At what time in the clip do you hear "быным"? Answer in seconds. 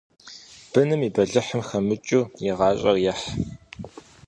0.71-1.01